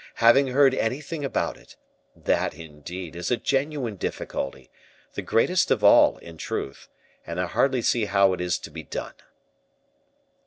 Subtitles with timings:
[0.15, 1.75] having heard anything about it;
[2.15, 4.71] that, indeed, is a genuine difficulty,
[5.13, 6.89] the greatest of all, in truth;
[7.27, 9.13] and I hardly see how it is to be done."